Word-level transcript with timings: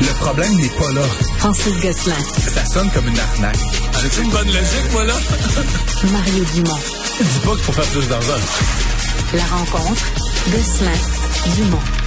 Le 0.00 0.14
problème 0.20 0.54
n'est 0.56 0.68
pas 0.70 0.92
là. 0.92 1.02
Francis 1.38 1.74
Gosselin. 1.82 2.14
Ça 2.54 2.64
sonne 2.64 2.90
comme 2.92 3.08
une 3.08 3.18
arnaque. 3.18 3.58
C'est 4.00 4.22
une 4.22 4.30
bonne 4.30 4.46
logique, 4.46 4.92
moi, 4.92 5.04
là? 5.04 5.14
Mario 6.12 6.44
Dumont. 6.54 6.78
Dis 7.20 7.38
pas 7.40 7.50
qu'il 7.52 7.64
faut 7.64 7.72
faire 7.72 7.86
plus 7.86 8.08
d'argent. 8.08 8.40
La 9.34 9.44
rencontre. 9.44 10.04
Gosselin. 10.50 11.54
Dumont. 11.56 11.97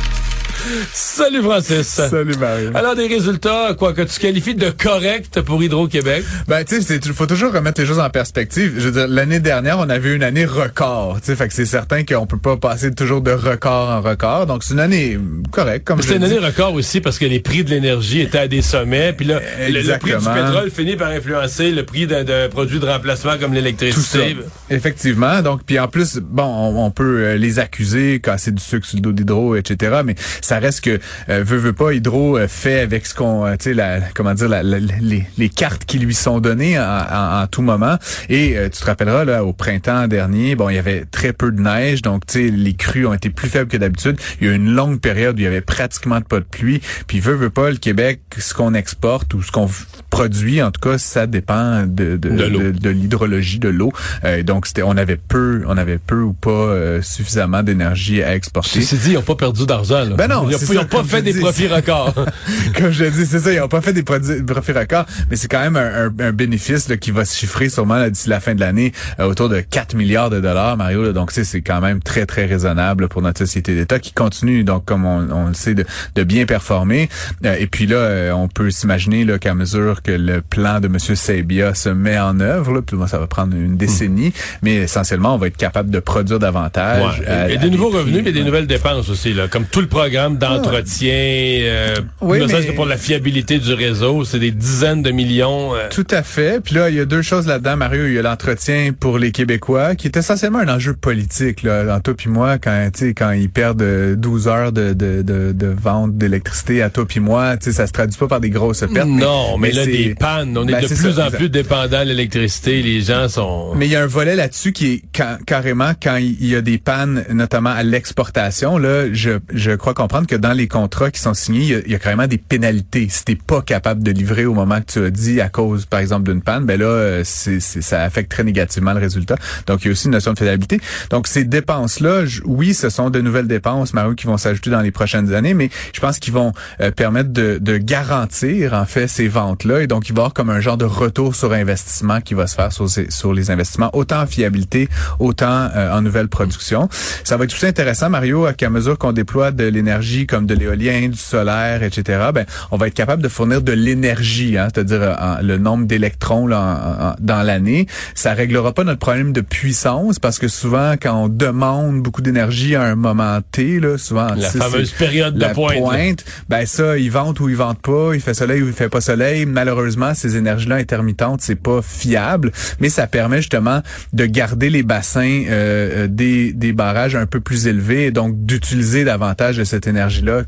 Salut 0.94 1.42
Francis. 1.42 1.88
Salut 1.88 2.36
Mario. 2.40 2.70
Alors 2.76 2.96
des 2.96 3.08
résultats, 3.08 3.74
quoi 3.78 3.94
que 3.94 4.02
tu 4.02 4.20
qualifies 4.20 4.56
de 4.56 4.70
correct 4.70 5.42
pour 5.42 5.62
Hydro-Québec? 5.64 6.24
Ben 6.48 6.64
tu 6.64 6.82
sais, 6.82 7.00
il 7.04 7.14
faut 7.14 7.26
toujours 7.26 7.52
remettre 7.52 7.82
les 7.82 7.88
choses 7.88 8.00
en 8.00 8.10
perspective. 8.10 8.74
Je 8.78 8.88
veux 8.88 8.92
dire, 8.92 9.08
l'année 9.08 9.40
dernière, 9.40 9.80
on 9.80 9.90
avait 9.90 10.14
une 10.16 10.24
année 10.24 10.46
record. 10.46 11.20
Tu 11.20 11.28
sais, 11.28 11.36
fait 11.36 11.48
que 11.48 11.54
c'est 11.54 11.66
certain 11.66 12.04
qu'on 12.04 12.28
peut 12.28 12.38
pas 12.38 12.58
passer 12.58 12.94
toujours 12.94 13.22
de 13.22 13.32
record 13.32 13.90
en 13.90 14.02
record. 14.02 14.46
Donc 14.46 14.64
c'est 14.64 14.74
une 14.74 14.80
année 14.80 15.18
correcte, 15.52 15.86
comme 15.86 16.02
C'est 16.02 16.16
une 16.16 16.24
année 16.24 16.38
record 16.38 16.74
aussi 16.74 17.02
parce 17.02 17.18
que 17.18 17.26
les 17.26 17.40
prix 17.40 17.64
de 17.64 17.70
l'énergie 17.70 18.22
étaient 18.22 18.40
à 18.40 18.48
des 18.48 18.62
sommets. 18.62 19.14
Puis 19.14 19.26
là, 19.26 19.40
le, 19.68 19.82
le 19.82 19.98
prix 19.98 20.12
du 20.12 20.26
pétrole 20.26 20.70
finit 20.70 20.96
par 20.96 21.10
influencer 21.10 21.72
le 21.72 21.86
prix 21.86 22.08
d'un 22.08 22.50
produit 22.50 22.80
de 22.80 22.86
remplacement 22.86 23.38
comme 23.40 23.54
l'électricité. 23.54 24.38
Effectivement. 24.70 25.42
Donc, 25.42 25.62
puis 25.66 25.80
en 25.80 25.88
plus, 25.88 26.18
bon, 26.18 26.44
on, 26.44 26.86
on 26.86 26.92
peut 26.92 27.24
euh, 27.26 27.36
les 27.38 27.60
accuser, 27.60 28.20
casser 28.20 28.52
du 28.52 28.62
sucre 28.62 28.86
sur 28.86 28.98
le 28.98 29.02
dos 29.02 29.12
d'Hydro, 29.12 29.56
etc. 29.56 30.02
Mais 30.06 30.16
ça 30.52 30.60
reste 30.60 30.82
que, 30.82 31.00
euh, 31.30 31.44
veut, 31.46 31.58
veut 31.58 31.72
pas, 31.72 31.94
Hydro 31.94 32.38
euh, 32.38 32.48
fait 32.50 32.82
avec 32.82 33.06
ce 33.06 33.16
qu'on, 33.16 33.46
euh, 33.46 33.56
tu 33.58 33.74
sais, 33.74 34.02
comment 34.14 34.34
dire, 34.34 34.50
la- 34.50 34.64
la- 34.64 34.80
les, 34.80 35.26
les 35.38 35.48
cartes 35.50 35.86
qui 35.86 35.98
lui 35.98 36.14
sont 36.14 36.42
données 36.42 36.78
en, 36.78 36.84
en- 36.84 37.42
en 37.44 37.48
tout 37.48 37.62
moment. 37.62 37.98
Et 38.28 38.58
euh, 38.58 38.68
tu 38.68 38.82
te 38.82 38.86
rappelleras, 38.86 39.24
là, 39.24 39.46
au 39.46 39.54
printemps 39.54 40.10
dernier, 40.10 40.56
bon, 40.56 40.68
il 40.68 40.76
y 40.76 40.78
avait 40.80 41.06
très 41.10 41.32
peu 41.32 41.54
de 41.54 41.62
neige, 41.62 42.02
donc, 42.02 42.26
tu 42.26 42.34
sais, 42.50 42.54
les 42.54 42.74
crues 42.74 43.06
ont 43.06 43.14
été 43.14 43.30
plus 43.30 43.48
faibles 43.48 43.70
que 43.70 43.78
d'habitude. 43.78 44.18
Il 44.42 44.48
y 44.48 44.50
a 44.50 44.54
eu 44.54 44.56
une 44.58 44.74
longue 44.74 45.00
période 45.00 45.36
où 45.38 45.40
il 45.40 45.44
y 45.44 45.48
avait 45.48 45.62
pratiquement 45.62 46.20
pas 46.20 46.40
de 46.40 46.46
pluie. 46.46 46.82
Puis, 47.08 47.22
veut, 47.22 47.36
veut 47.36 47.50
pas, 47.50 47.70
le 47.70 47.78
Québec, 47.78 48.20
ce 48.38 48.54
qu'on 48.54 48.74
exporte 48.74 49.34
ou 49.34 49.42
ce 49.42 49.52
qu'on 49.54 49.70
produit, 50.10 50.62
en 50.62 50.72
tout 50.72 50.82
cas, 50.82 50.98
ça 50.98 51.28
dépend 51.28 51.84
de, 51.88 52.18
de, 52.18 52.90
l'hydrologie 52.90 53.60
de 53.60 53.70
l'eau. 53.70 53.94
Euh, 54.26 54.44
donc 54.44 54.68
c'était 54.68 54.84
on 54.84 54.98
avait 54.98 55.16
peu 55.16 55.64
on 55.68 55.78
avait 55.78 55.98
peu 55.98 56.22
ou 56.22 56.34
pas 56.34 56.50
euh, 56.52 57.02
suffisamment 57.02 57.64
d'énergie 57.64 58.22
à 58.22 58.36
exporter. 58.36 58.82
Ceci 58.82 58.98
dit, 58.98 59.10
ils 59.12 59.14
n'ont 59.14 59.22
pas 59.22 59.36
perdu 59.36 59.66
d'argent. 59.66 60.04
là. 60.04 60.16
Ben 60.18 60.28
non, 60.28 60.41
ils 60.50 60.76
n'ont 60.76 60.86
pas 60.86 61.04
fait 61.04 61.22
des 61.22 61.34
profits 61.34 61.68
records. 61.68 62.14
Comme 62.78 62.92
je 62.92 63.06
dis, 63.06 63.26
c'est 63.26 63.40
ça, 63.40 63.52
ils 63.54 63.60
n'ont 63.60 63.68
pas 63.68 63.82
fait 63.82 63.94
des 63.94 64.04
profits 64.04 64.72
records, 64.72 65.06
mais 65.30 65.36
c'est 65.36 65.48
quand 65.50 65.60
même 65.62 65.76
un, 65.76 66.06
un- 66.08 66.28
un 66.28 66.32
bénéfice 66.32 66.88
là, 66.90 66.98
qui 66.98 67.12
va 67.12 67.26
se 67.26 67.38
chiffrer 67.38 67.70
sûrement 67.70 68.08
d'ici 68.08 68.30
la 68.30 68.40
fin 68.40 68.56
de 68.56 68.60
l'année 68.60 68.92
euh, 69.20 69.26
autour 69.28 69.50
de 69.50 69.60
4 69.60 69.96
milliards 69.96 70.30
de 70.30 70.40
dollars, 70.40 70.78
Mario. 70.78 71.04
là. 71.04 71.12
donc 71.14 71.32
c'est 71.32 71.44
c'est 71.44 71.62
quand 71.62 71.82
même 71.82 72.02
très 72.02 72.26
très 72.26 72.46
raisonnable 72.46 73.08
pour 73.08 73.22
notre 73.22 73.40
société 73.40 73.76
d'État 73.76 74.00
qui 74.00 74.14
continue 74.14 74.64
donc 74.64 74.86
comme 74.86 75.06
on, 75.06 75.30
on 75.32 75.48
le 75.48 75.54
sait 75.54 75.74
de, 75.74 75.86
de 76.16 76.24
bien 76.24 76.46
performer. 76.46 77.10
Euh, 77.46 77.56
et 77.60 77.68
puis 77.68 77.86
là, 77.88 77.98
euh, 77.98 78.32
on 78.32 78.48
peut 78.48 78.70
s'imaginer 78.72 79.26
qu'à 79.40 79.54
mesure 79.54 80.02
que 80.02 80.12
le 80.12 80.42
plan 80.42 80.80
de 80.80 80.88
Monsieur 80.88 81.16
Sabia 81.16 81.74
se 81.74 81.90
met 81.90 82.18
en 82.20 82.40
œuvre, 82.40 82.74
là, 82.74 82.82
puis 82.82 82.98
bon, 82.98 83.08
ça 83.08 83.18
va 83.20 83.28
prendre 83.28 83.56
une 83.56 83.78
décennie, 83.78 84.34
mais 84.62 84.76
essentiellement 84.76 85.36
on 85.36 85.38
va 85.38 85.48
être 85.48 85.58
capable 85.58 85.90
de 85.90 86.00
produire 86.00 86.40
davantage. 86.40 87.20
Ouais. 87.20 87.28
à- 87.28 87.42
à 87.44 87.56
des 87.56 87.70
nouveaux 87.70 87.90
prix, 87.90 88.00
revenus, 88.00 88.22
mais 88.24 88.32
des 88.32 88.40
ouais. 88.40 88.46
nouvelles 88.46 88.68
dépenses 88.68 89.10
aussi, 89.10 89.34
là, 89.34 89.48
comme 89.48 89.66
tout 89.66 89.82
le 89.82 89.88
programme 89.88 90.31
d'entretien, 90.38 91.12
euh, 91.14 91.96
Oui, 92.22 92.40
ne 92.40 92.48
serait-ce 92.48 92.66
mais- 92.68 92.72
que 92.72 92.76
pour 92.76 92.86
la 92.86 92.98
fiabilité 92.98 93.60
du 93.60 93.74
réseau, 93.74 94.24
c'est 94.26 94.40
des 94.40 94.52
dizaines 94.52 95.02
de 95.02 95.12
millions. 95.12 95.76
euh, 95.76 95.88
Tout 95.90 96.08
à 96.12 96.24
fait. 96.24 96.62
Puis 96.64 96.76
là, 96.76 96.90
il 96.90 96.96
y 96.96 97.00
a 97.00 97.06
deux 97.06 97.22
choses 97.22 97.48
là-dedans, 97.48 97.78
Mario. 97.78 98.06
Il 98.08 98.14
y 98.14 98.20
a 98.20 98.22
l'entretien 98.22 98.92
pour 98.98 99.18
les 99.20 99.32
Québécois, 99.32 99.96
qui 99.96 100.08
est 100.08 100.18
essentiellement 100.18 100.60
un 100.60 100.70
enjeu 100.70 100.94
politique. 100.94 101.64
Là, 101.64 101.84
dans 101.86 102.00
toi 102.00 102.14
puis 102.16 102.30
moi, 102.30 102.58
quand 102.58 102.90
quand 103.16 103.32
ils 103.32 103.50
perdent 103.50 103.82
euh, 103.82 104.16
12 104.16 104.48
heures 104.48 104.72
de, 104.72 104.94
de, 104.94 105.22
de, 105.22 105.52
de 105.52 105.68
vente 105.68 106.18
d'électricité 106.18 106.82
à 106.82 106.90
toi 106.90 107.06
puis 107.08 107.20
moi, 107.20 107.56
ça 107.60 107.88
se 107.88 107.92
traduit 107.92 108.18
pas 108.18 108.28
par 108.28 108.40
des 108.40 108.50
grosses 108.50 108.84
pertes. 108.94 109.08
non, 109.08 109.58
mais, 109.58 109.72
là, 109.72 109.86
des 109.86 110.16
pannes. 110.16 110.58
On 110.58 110.68
est 110.68 110.72
Ben, 110.72 110.82
de 110.82 110.88
plus 110.88 111.14
ça, 111.14 111.28
en 111.28 111.32
plus 111.32 111.50
dépendant 111.50 112.02
de 112.04 112.10
l'électricité. 112.10 112.82
Les 112.82 113.02
gens 113.02 113.28
sont... 113.30 113.74
Mais 113.76 113.88
il 113.88 113.92
y 113.92 113.96
a 113.96 114.02
un 114.04 114.08
volet 114.08 114.36
là-dessus 114.36 114.72
qui 114.72 114.88
est 114.94 115.02
ca- 115.16 115.40
carrément 115.46 115.92
quand 116.02 116.18
il 116.18 116.46
y 116.46 116.56
a 116.56 116.62
des 116.62 116.78
pannes, 116.78 117.24
notamment 117.32 117.70
à 117.72 117.84
l'exportation. 117.84 118.78
Là, 118.78 119.06
je, 119.14 119.32
je 119.54 119.72
crois 119.72 119.94
comprendre 119.94 120.21
que 120.28 120.36
dans 120.36 120.54
les 120.54 120.68
contrats 120.68 121.12
qui 121.12 121.20
sont 121.20 121.34
signés, 121.34 121.82
il 121.86 121.92
y 121.92 121.96
a, 121.96 122.00
carrément 122.00 122.28
des 122.28 122.38
pénalités. 122.38 123.08
Si 123.10 123.26
t'es 123.26 123.36
pas 123.36 123.62
capable 123.62 124.04
de 124.04 124.12
livrer 124.12 124.46
au 124.46 124.54
moment 124.54 124.80
que 124.82 124.92
tu 124.92 125.04
as 125.04 125.10
dit 125.10 125.42
à 125.42 125.50
cause, 125.50 125.86
par 125.86 126.00
exemple, 126.00 126.30
d'une 126.30 126.42
panne, 126.42 126.66
ben 126.66 126.80
là, 126.80 126.86
euh, 126.86 127.24
ça 127.24 128.04
affecte 128.04 128.32
très 128.32 128.44
négativement 128.44 128.94
le 128.94 129.00
résultat. 129.00 129.36
Donc, 129.68 129.84
il 129.84 129.86
y 129.86 129.90
a 129.90 129.92
aussi 129.92 130.06
une 130.06 130.14
notion 130.14 130.34
de 130.34 130.40
faisabilité. 130.40 130.80
Donc, 131.10 131.28
ces 131.28 131.44
dépenses-là, 131.44 132.24
oui, 132.46 132.74
ce 132.74 132.90
sont 132.90 133.10
de 133.10 133.22
nouvelles 133.22 133.48
dépenses, 133.48 133.94
Mario, 133.94 134.16
qui 134.16 134.28
vont 134.28 134.38
s'ajouter 134.38 134.70
dans 134.70 134.82
les 134.82 134.92
prochaines 134.92 135.34
années, 135.34 135.54
mais 135.54 135.70
je 135.94 136.00
pense 136.00 136.20
qu'ils 136.20 136.34
vont 136.34 136.54
euh, 136.80 136.92
permettre 136.92 137.32
de, 137.32 137.78
garantir, 137.78 138.74
en 138.74 138.86
fait, 138.86 139.08
ces 139.08 139.28
ventes-là. 139.28 139.82
Et 139.82 139.88
donc, 139.88 140.10
il 140.10 140.14
va 140.14 140.18
y 140.18 140.22
avoir 140.22 140.34
comme 140.34 140.50
un 140.50 140.60
genre 140.60 140.78
de 140.78 140.86
retour 140.86 141.36
sur 141.36 141.54
investissement 141.54 142.22
qui 142.22 142.34
va 142.34 142.48
se 142.48 142.56
faire 142.56 142.72
sur, 142.72 143.34
les 143.34 143.52
investissements, 143.52 143.90
autant 143.94 144.22
en 144.22 144.28
fiabilité, 144.28 144.90
autant 145.20 145.70
euh, 145.76 145.92
en 145.92 146.02
nouvelle 146.02 146.28
production. 146.28 146.90
Ça 147.24 147.38
va 147.38 147.46
être 147.46 147.54
aussi 147.54 147.66
intéressant, 147.66 148.10
Mario, 148.10 148.48
qu'à 148.58 148.70
mesure 148.70 148.98
qu'on 148.98 149.14
déploie 149.14 149.52
de 149.52 149.64
l'énergie 149.66 150.11
comme 150.28 150.46
de 150.46 150.54
l'éolien, 150.54 151.10
du 151.10 151.18
solaire, 151.18 151.84
etc., 151.84 152.30
ben, 152.34 152.46
on 152.72 152.78
va 152.78 152.88
être 152.88 152.94
capable 152.94 153.22
de 153.24 153.28
fournir 153.28 153.62
de 153.62 153.72
l'énergie, 153.72 154.58
hein, 154.58 154.68
c'est-à-dire 154.74 155.02
euh, 155.02 155.42
le 155.42 155.58
nombre 155.58 155.86
d'électrons 155.86 156.48
dans 156.48 157.44
l'année. 157.44 157.88
Ça 158.16 158.34
réglera 158.34 158.74
pas 158.74 158.84
notre 158.84 159.00
problème 159.00 159.34
de 159.34 159.42
puissance 159.42 160.20
parce 160.20 160.40
que 160.40 160.48
souvent, 160.48 160.94
quand 161.02 161.16
on 161.16 161.28
demande 161.30 162.02
beaucoup 162.02 162.22
d'énergie 162.22 162.76
à 162.76 162.84
un 162.84 162.96
moment 162.96 163.40
T, 163.52 163.80
là, 163.80 163.98
souvent... 163.98 164.28
La 164.36 164.36
tu 164.36 164.42
sais, 164.42 164.58
fameuse 164.60 164.92
période 164.92 165.36
de 165.36 165.40
la 165.40 165.50
pointe. 165.50 166.24
ben 166.50 166.66
ça, 166.66 166.98
ils 166.98 167.12
vendent 167.12 167.40
ou 167.40 167.50
ils 167.50 167.56
vendent 167.56 167.82
pas, 167.82 168.12
il 168.14 168.22
fait 168.22 168.34
soleil 168.34 168.62
ou 168.62 168.68
il 168.68 168.74
fait 168.74 168.90
pas 168.90 169.02
soleil. 169.02 169.46
Malheureusement, 169.46 170.14
ces 170.14 170.38
énergies-là 170.38 170.76
intermittentes, 170.76 171.42
c'est 171.42 171.56
pas 171.56 171.82
fiable, 171.82 172.52
mais 172.80 172.90
ça 172.90 173.08
permet 173.08 173.38
justement 173.38 173.82
de 174.14 174.26
garder 174.26 174.70
les 174.70 174.84
bassins 174.84 175.44
euh, 175.50 176.06
euh, 176.06 176.08
des, 176.08 176.54
des 176.54 176.74
barrages 176.74 177.16
un 177.16 177.26
peu 177.26 177.40
plus 177.40 177.68
élevés 177.68 178.06
et 178.06 178.12
donc 178.12 178.46
d'utiliser 178.46 179.04
davantage 179.04 179.58
de 179.58 179.64
cette 179.64 179.88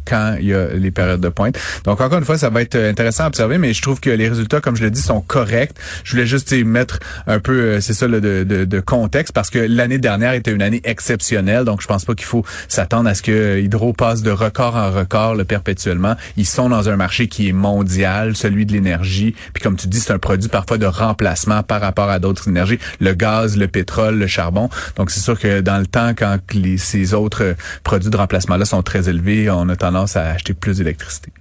quand 0.06 0.36
il 0.40 0.48
y 0.48 0.54
a 0.54 0.68
les 0.74 0.92
périodes 0.92 1.22
de 1.22 1.30
pointe. 1.30 1.58
Donc 1.86 2.02
encore 2.02 2.18
une 2.18 2.26
fois, 2.26 2.38
ça 2.38 2.50
va 2.50 2.62
être 2.62 2.76
euh, 2.76 2.90
intéressant 2.90 3.26
à 3.26 3.28
observer, 3.28 3.58
mais 3.58 3.74
je 3.74 3.82
trouve 3.82 4.00
que 4.00 4.10
les 4.10 4.28
résultats, 4.28 4.62
comme 4.62 4.76
je 4.76 4.84
le 4.84 4.92
dis, 4.92 5.02
sont 5.02 5.22
corrects. 5.22 5.74
Je 6.04 6.12
voulais 6.12 6.26
juste 6.26 6.54
mettre 6.54 7.00
un 7.28 7.40
peu, 7.40 7.54
euh, 7.54 7.82
c'est 7.82 7.94
ça, 7.94 8.08
là, 8.08 8.20
de, 8.20 8.44
de, 8.44 8.66
de 8.66 8.80
contexte, 8.80 9.34
parce 9.34 9.50
que 9.50 9.60
l'année 9.60 9.98
dernière 9.98 10.34
était 10.34 10.52
une 10.52 10.62
année 10.62 10.82
exceptionnelle, 10.84 11.66
donc 11.66 11.82
je 11.82 11.88
pense 11.88 12.06
pas 12.06 12.14
qu'il 12.16 12.26
faut 12.26 12.46
s'attendre 12.68 13.10
à 13.10 13.16
ce 13.16 13.22
que 13.22 13.60
Hydro 13.60 13.94
passe 13.94 14.22
de 14.22 14.32
record 14.32 14.76
en 14.76 14.92
record 14.92 15.36
le 15.36 15.46
perpétuellement. 15.46 16.16
Ils 16.38 16.46
sont 16.46 16.70
dans 16.70 16.90
un 16.90 16.96
marché 16.96 17.28
qui 17.28 17.50
est 17.50 17.54
mondial, 17.54 18.36
celui 18.36 18.66
de 18.66 18.74
l'énergie. 18.74 19.36
Puis 19.54 19.64
comme 19.64 19.76
tu 19.76 19.88
dis, 19.88 20.00
c'est 20.00 20.14
un 20.14 20.20
produit 20.20 20.50
parfois 20.50 20.78
de 20.78 20.86
remplacement 20.86 21.64
par 21.64 21.82
rapport 21.82 22.10
à 22.10 22.20
d'autres 22.20 22.48
énergies, 22.48 22.80
le 23.00 23.14
gaz, 23.14 23.58
le 23.58 23.68
pétrole, 23.68 24.18
le 24.18 24.28
charbon. 24.28 24.70
Donc 24.96 25.12
c'est 25.12 25.20
sûr 25.20 25.40
que 25.40 25.62
dans 25.62 25.78
le 25.78 25.88
temps, 25.88 26.14
quand 26.18 26.38
les, 26.54 26.78
ces 26.78 27.14
autres 27.14 27.44
euh, 27.44 27.54
produits 27.84 28.10
de 28.10 28.18
remplacement-là 28.18 28.66
sont 28.66 28.84
très 28.84 29.10
élevés, 29.10 29.33
on 29.50 29.70
a 29.70 29.76
tendance 29.76 30.16
à 30.16 30.32
acheter 30.32 30.54
plus 30.54 30.78
d'électricité. 30.78 31.32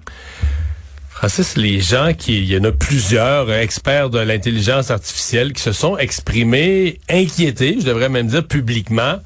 Francis, 1.22 1.56
les 1.56 1.80
gens 1.80 2.14
qui, 2.18 2.38
il 2.38 2.50
y 2.52 2.58
en 2.58 2.64
a 2.64 2.72
plusieurs 2.72 3.52
experts 3.52 4.10
de 4.10 4.18
l'intelligence 4.18 4.90
artificielle 4.90 5.52
qui 5.52 5.62
se 5.62 5.70
sont 5.70 5.96
exprimés, 5.96 6.98
inquiétés, 7.08 7.76
je 7.80 7.86
devrais 7.86 8.08
même 8.08 8.26
dire 8.26 8.44
publiquement, 8.44 9.20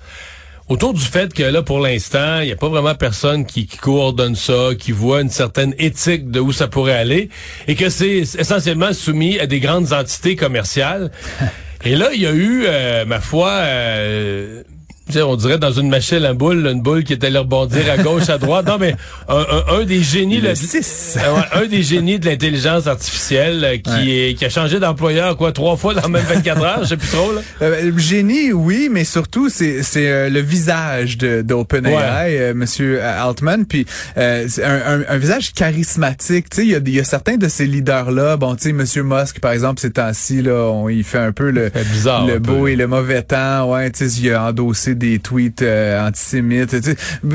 autour 0.68 0.92
du 0.92 1.00
fait 1.00 1.32
que 1.32 1.42
là, 1.42 1.62
pour 1.62 1.80
l'instant, 1.80 2.40
il 2.40 2.46
n'y 2.46 2.52
a 2.52 2.56
pas 2.56 2.68
vraiment 2.68 2.94
personne 2.94 3.46
qui, 3.46 3.66
qui 3.66 3.78
coordonne 3.78 4.36
ça, 4.36 4.70
qui 4.78 4.92
voit 4.92 5.22
une 5.22 5.30
certaine 5.30 5.74
éthique 5.78 6.30
de 6.30 6.38
où 6.38 6.52
ça 6.52 6.68
pourrait 6.68 6.98
aller, 6.98 7.30
et 7.66 7.74
que 7.76 7.88
c'est 7.88 8.18
essentiellement 8.18 8.92
soumis 8.92 9.38
à 9.38 9.46
des 9.46 9.60
grandes 9.60 9.94
entités 9.94 10.36
commerciales. 10.36 11.10
Et 11.84 11.94
là, 11.94 12.10
il 12.12 12.20
y 12.20 12.26
a 12.26 12.32
eu, 12.32 12.64
euh, 12.66 13.04
ma 13.04 13.20
foi, 13.20 13.50
euh, 13.50 14.64
tu 15.06 15.12
sais, 15.12 15.22
on 15.22 15.36
dirait 15.36 15.58
dans 15.58 15.70
une 15.72 15.88
machine 15.88 16.24
à 16.24 16.34
boule, 16.34 16.66
une 16.66 16.82
boule 16.82 17.04
qui 17.04 17.12
est 17.12 17.24
allée 17.24 17.38
rebondir 17.38 17.82
à 17.90 17.96
gauche, 18.02 18.28
à 18.28 18.38
droite. 18.38 18.66
Non, 18.66 18.76
mais 18.78 18.94
un, 19.28 19.36
un- 19.38 19.80
un 19.80 19.84
des 19.84 20.02
génies, 20.02 20.40
Le 20.40 20.48
euh, 20.50 20.52
ouais, 20.54 21.42
un 21.52 21.66
des 21.66 21.82
génies 21.82 22.18
de 22.18 22.26
l'intelligence 22.26 22.86
artificielle 22.86 23.64
euh, 23.64 23.76
qui 23.78 24.10
est 24.18 24.34
qui 24.34 24.44
a 24.44 24.48
changé 24.50 24.78
d'employeur 24.80 25.36
quoi 25.36 25.52
trois 25.52 25.76
fois 25.76 25.94
dans 25.94 26.02
le 26.02 26.08
même 26.08 26.24
24 26.24 26.62
heures, 26.64 26.78
je 26.82 26.88
sais 26.88 26.96
plus 26.96 27.08
trop 27.08 27.32
là. 27.32 27.40
Euh, 27.62 27.90
le 27.90 27.98
génie, 27.98 28.52
oui, 28.52 28.88
mais 28.90 29.04
surtout 29.04 29.48
c'est 29.48 29.82
c'est 29.82 30.08
euh, 30.08 30.28
le 30.28 30.40
visage 30.40 31.18
de 31.18 31.42
d'OpenAI, 31.42 32.36
euh, 32.38 32.54
Monsieur 32.54 33.00
Altman, 33.02 33.64
puis 33.66 33.86
euh, 34.18 34.46
c'est 34.48 34.64
un, 34.64 34.80
un, 34.86 35.04
un 35.08 35.18
visage 35.18 35.52
charismatique. 35.52 36.50
Tu 36.50 36.56
sais, 36.56 36.62
il 36.66 36.70
y 36.70 36.74
a, 36.74 36.78
il 36.84 36.94
y 36.94 37.00
a 37.00 37.04
certains 37.04 37.36
de 37.36 37.46
ces 37.48 37.66
leaders 37.66 38.10
là, 38.10 38.36
bon, 38.36 38.56
tu 38.56 38.64
sais, 38.64 38.72
Monsieur 38.72 39.02
Musk 39.04 39.38
par 39.40 39.52
exemple, 39.52 39.80
ces 39.80 39.90
temps-ci 39.92 40.42
là, 40.42 40.68
on, 40.70 40.88
il 40.88 41.04
fait 41.04 41.18
un 41.18 41.32
peu 41.32 41.50
le 41.50 41.70
bizarre, 41.92 42.26
le 42.26 42.34
un 42.34 42.38
beau 42.40 42.62
peu. 42.62 42.68
et 42.70 42.76
le 42.76 42.86
mauvais 42.88 43.22
temps. 43.22 43.70
Ouais, 43.72 43.88
tu 43.90 44.08
sais, 44.08 44.20
il 44.20 44.32
a 44.32 44.46
endossé 44.46 44.94
des 44.96 45.18
tweets 45.18 45.62
euh, 45.62 46.06
antisémites. 46.06 46.76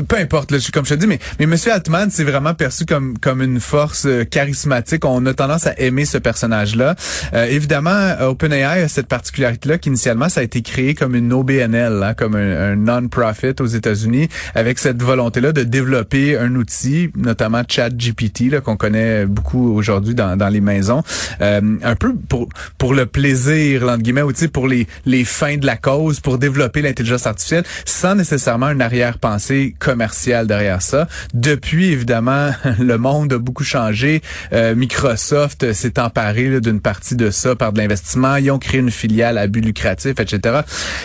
Peu 0.08 0.16
importe, 0.16 0.50
là, 0.50 0.58
comme 0.72 0.84
je 0.84 0.94
te 0.94 0.98
dis, 0.98 1.06
mais, 1.06 1.18
mais 1.38 1.44
M. 1.44 1.56
Altman, 1.72 2.10
c'est 2.10 2.24
vraiment 2.24 2.54
perçu 2.54 2.84
comme, 2.84 3.18
comme 3.18 3.42
une 3.42 3.60
force 3.60 4.06
euh, 4.06 4.24
charismatique. 4.24 5.04
On 5.04 5.24
a 5.26 5.34
tendance 5.34 5.66
à 5.66 5.78
aimer 5.78 6.04
ce 6.04 6.18
personnage-là. 6.18 6.94
Euh, 7.34 7.46
évidemment, 7.46 8.14
OpenAI 8.20 8.82
a 8.82 8.88
cette 8.88 9.08
particularité-là 9.08 9.78
qu'initialement, 9.78 10.28
ça 10.28 10.40
a 10.40 10.42
été 10.42 10.62
créé 10.62 10.94
comme 10.94 11.14
une 11.14 11.32
OBNL, 11.32 12.02
hein, 12.02 12.14
comme 12.14 12.34
un, 12.34 12.72
un 12.72 12.76
non-profit 12.76 13.60
aux 13.60 13.66
États-Unis, 13.66 14.28
avec 14.54 14.78
cette 14.78 15.02
volonté-là 15.02 15.52
de 15.52 15.62
développer 15.62 16.38
un 16.38 16.54
outil, 16.54 17.10
notamment 17.16 17.62
ChatGPT, 17.66 18.60
qu'on 18.60 18.76
connaît 18.76 19.26
beaucoup 19.26 19.74
aujourd'hui 19.74 20.14
dans, 20.14 20.36
dans 20.36 20.48
les 20.48 20.60
maisons, 20.60 21.02
euh, 21.40 21.60
un 21.82 21.96
peu 21.96 22.14
pour 22.28 22.48
pour 22.78 22.94
le 22.94 23.06
plaisir, 23.06 23.84
entre 23.84 24.02
guillemets, 24.02 24.22
ou 24.22 24.32
pour 24.52 24.68
les 24.68 24.86
les 25.06 25.24
fins 25.24 25.56
de 25.56 25.66
la 25.66 25.76
cause, 25.76 26.20
pour 26.20 26.38
développer 26.38 26.82
l'intelligence 26.82 27.26
artificielle, 27.26 27.51
sans 27.84 28.14
nécessairement 28.14 28.70
une 28.70 28.82
arrière-pensée 28.82 29.74
commerciale 29.78 30.46
derrière 30.46 30.82
ça. 30.82 31.08
Depuis, 31.34 31.92
évidemment, 31.92 32.50
le 32.78 32.98
monde 32.98 33.32
a 33.32 33.38
beaucoup 33.38 33.64
changé. 33.64 34.22
Euh, 34.52 34.74
Microsoft 34.74 35.72
s'est 35.72 35.98
emparé 35.98 36.60
d'une 36.60 36.80
partie 36.80 37.16
de 37.16 37.30
ça 37.30 37.56
par 37.56 37.72
de 37.72 37.78
l'investissement. 37.78 38.36
Ils 38.36 38.50
ont 38.50 38.58
créé 38.58 38.80
une 38.80 38.90
filiale 38.90 39.38
à 39.38 39.46
but 39.46 39.64
lucratif, 39.64 40.18
etc. 40.18 40.60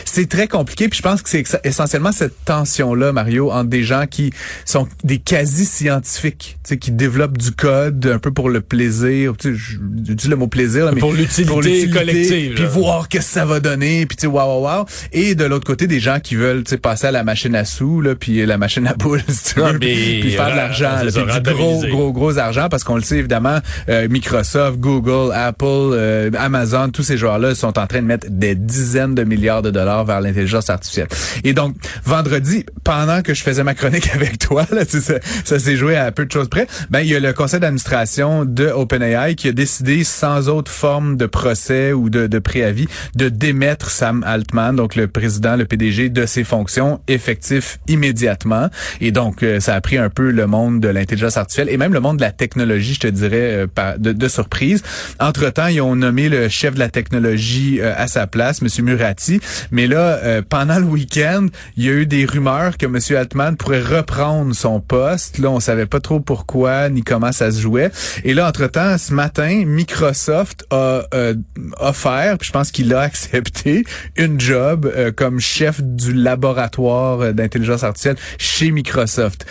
C'est 0.05 0.29
très 0.29 0.47
compliqué. 0.47 0.87
Puis 0.89 0.97
je 0.97 1.03
pense 1.03 1.21
que 1.21 1.29
c'est 1.29 1.43
essentiellement 1.63 2.11
cette 2.11 2.45
tension-là, 2.45 3.11
Mario, 3.11 3.51
entre 3.51 3.69
des 3.69 3.83
gens 3.83 4.05
qui 4.09 4.31
sont 4.65 4.87
des 5.03 5.19
quasi-scientifiques, 5.19 6.57
tu 6.63 6.69
sais, 6.69 6.77
qui 6.77 6.91
développent 6.91 7.37
du 7.37 7.51
code 7.51 8.05
un 8.05 8.19
peu 8.19 8.31
pour 8.31 8.49
le 8.49 8.61
plaisir. 8.61 9.33
J'utilise 9.41 10.29
le 10.29 10.35
mot 10.35 10.47
plaisir, 10.47 10.85
là, 10.85 10.91
mais 10.93 10.99
Pour 10.99 11.13
l'utilité 11.13 11.89
collective, 11.89 12.53
Puis 12.55 12.65
voir 12.65 13.07
qu'est-ce 13.07 13.27
que 13.27 13.33
ça 13.33 13.45
va 13.45 13.59
donner, 13.59 14.05
puis 14.05 14.17
tu 14.17 14.21
sais, 14.21 14.27
waouh, 14.27 14.61
waouh, 14.61 14.63
waouh. 14.63 14.85
Et 15.11 15.35
de 15.35 15.45
l'autre 15.45 15.65
côté, 15.65 15.87
des 15.87 15.99
gens 15.99 16.19
qui 16.19 16.35
veulent, 16.37 16.63
passer 16.81 17.07
à 17.07 17.11
la 17.11 17.23
machine 17.23 17.55
à 17.55 17.65
sous, 17.65 18.01
là, 18.01 18.15
puis 18.15 18.45
la 18.45 18.57
machine 18.57 18.87
à 18.87 18.93
boules, 18.93 19.21
si 19.27 19.53
tu 19.53 19.59
veux, 19.59 19.77
puis, 19.79 20.19
puis 20.21 20.31
faire 20.31 20.51
de 20.51 20.55
l'argent, 20.55 20.91
puis 21.01 21.11
du 21.11 21.53
gros, 21.53 21.81
gros, 21.87 22.11
gros 22.11 22.37
argent, 22.37 22.69
parce 22.69 22.83
qu'on 22.83 22.95
le 22.95 23.01
sait, 23.01 23.17
évidemment, 23.17 23.59
euh, 23.89 24.07
Microsoft, 24.09 24.79
Google, 24.79 25.33
Apple, 25.33 25.65
euh, 25.65 26.31
Amazon, 26.37 26.89
tous 26.89 27.03
ces 27.03 27.17
joueurs-là 27.17 27.55
sont 27.55 27.77
en 27.79 27.87
train 27.87 28.01
de 28.01 28.07
mettre 28.07 28.27
des 28.29 28.55
dizaines 28.55 29.15
de 29.15 29.23
milliards 29.23 29.61
de 29.61 29.71
dollars 29.71 30.05
vers 30.05 30.21
l'intelligence 30.21 30.69
artificielle. 30.69 31.07
Et 31.43 31.53
donc, 31.53 31.75
vendredi, 32.05 32.65
pendant 32.83 33.21
que 33.21 33.33
je 33.33 33.43
faisais 33.43 33.63
ma 33.63 33.73
chronique 33.73 34.09
avec 34.13 34.39
toi, 34.39 34.65
là, 34.71 34.85
tu 34.85 34.99
sais, 34.99 35.01
ça, 35.01 35.19
ça 35.43 35.59
s'est 35.59 35.75
joué 35.75 35.95
à 35.95 36.11
peu 36.11 36.25
de 36.25 36.31
choses 36.31 36.49
près, 36.49 36.67
ben, 36.89 37.01
il 37.01 37.07
y 37.07 37.15
a 37.15 37.19
le 37.19 37.33
conseil 37.33 37.59
d'administration 37.59 38.45
de 38.45 38.67
OpenAI 38.67 39.35
qui 39.35 39.47
a 39.47 39.51
décidé, 39.51 40.03
sans 40.03 40.49
autre 40.49 40.71
forme 40.71 41.17
de 41.17 41.25
procès 41.25 41.93
ou 41.93 42.09
de, 42.09 42.27
de 42.27 42.39
préavis, 42.39 42.87
de 43.15 43.29
démettre 43.29 43.89
Sam 43.89 44.23
Altman, 44.25 44.75
donc 44.75 44.95
le 44.95 45.07
président, 45.07 45.55
le 45.55 45.65
PDG, 45.65 46.09
de 46.09 46.25
ses 46.27 46.43
fonctions 46.43 46.99
effectives 47.07 47.77
immédiatement. 47.87 48.69
Et 49.01 49.11
donc, 49.11 49.43
euh, 49.43 49.59
ça 49.59 49.75
a 49.75 49.81
pris 49.81 49.97
un 49.97 50.09
peu 50.09 50.31
le 50.31 50.47
monde 50.47 50.79
de 50.79 50.87
l'intelligence 50.87 51.37
artificielle 51.37 51.69
et 51.69 51.77
même 51.77 51.93
le 51.93 51.99
monde 51.99 52.17
de 52.17 52.21
la 52.21 52.31
technologie, 52.31 52.93
je 52.95 52.99
te 52.99 53.07
dirais, 53.07 53.67
euh, 53.77 53.97
de, 53.97 54.11
de 54.11 54.27
surprise. 54.27 54.83
Entre-temps, 55.19 55.67
ils 55.67 55.81
ont 55.81 55.95
nommé 55.95 56.29
le 56.29 56.49
chef 56.49 56.73
de 56.73 56.79
la 56.79 56.89
technologie 56.89 57.79
euh, 57.81 57.93
à 57.97 58.07
sa 58.07 58.27
place, 58.27 58.61
M. 58.61 58.85
Murati. 58.85 59.39
Mais 59.71 59.87
là, 59.87 60.19
euh, 60.23 60.41
pendant 60.47 60.79
le 60.79 60.85
week-end, 60.85 61.47
il 61.75 61.85
y 61.85 61.89
a 61.89 61.93
eu 61.93 62.05
des 62.05 62.25
rumeurs 62.25 62.77
que 62.77 62.85
M. 62.85 62.97
Altman 63.17 63.55
pourrait 63.55 63.81
reprendre 63.81 64.55
son 64.55 64.79
poste. 64.79 65.37
Là, 65.37 65.49
on 65.49 65.59
savait 65.59 65.85
pas 65.85 65.99
trop 65.99 66.19
pourquoi 66.19 66.89
ni 66.89 67.03
comment 67.03 67.31
ça 67.31 67.51
se 67.51 67.59
jouait. 67.59 67.91
Et 68.23 68.33
là, 68.33 68.47
entre-temps, 68.47 68.97
ce 68.97 69.13
matin, 69.13 69.63
Microsoft 69.65 70.65
a 70.71 71.03
euh, 71.13 71.35
offert, 71.79 72.37
puis 72.37 72.47
je 72.47 72.51
pense 72.51 72.71
qu'il 72.71 72.93
a 72.93 73.01
accepté, 73.07 73.83
une 74.15 74.39
job 74.39 74.91
euh, 74.95 75.11
comme 75.11 75.39
chef 75.39 75.81
du 75.81 76.13
laboratoire 76.17 77.21
euh, 77.21 77.31
d'intelligence 77.31 77.83
artificielle 77.83 78.17
chez 78.37 78.71
Microsoft. 78.71 79.45